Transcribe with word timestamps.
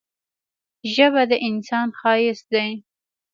ژبه 0.93 1.23
د 1.29 1.31
انسان 1.47 1.87
ښايست 1.99 2.45
دی. 2.53 2.69